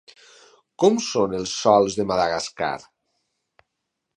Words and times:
Com 0.83 0.95
són 1.07 1.35
els 1.41 1.53
sòls 1.65 1.99
de 1.99 2.07
Madagascar? 2.13 2.73